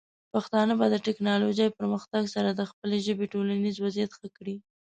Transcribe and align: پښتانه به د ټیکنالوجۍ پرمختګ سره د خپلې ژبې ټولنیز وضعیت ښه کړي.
پښتانه 0.33 0.73
به 0.79 0.85
د 0.89 0.95
ټیکنالوجۍ 1.05 1.69
پرمختګ 1.77 2.23
سره 2.35 2.49
د 2.53 2.61
خپلې 2.71 2.97
ژبې 3.05 3.25
ټولنیز 3.33 3.75
وضعیت 3.85 4.11
ښه 4.17 4.27
کړي. 4.37 4.55